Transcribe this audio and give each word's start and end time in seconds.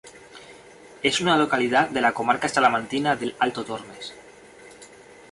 Es 1.03 1.21
una 1.21 1.37
localidad 1.37 1.91
de 1.91 2.01
la 2.01 2.11
comarca 2.15 2.49
salmantina 2.49 3.15
del 3.15 3.35
Alto 3.37 3.63
Tormes. 3.63 4.15